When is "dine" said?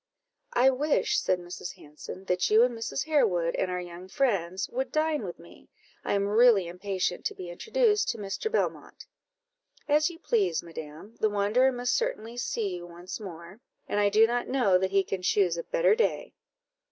4.91-5.21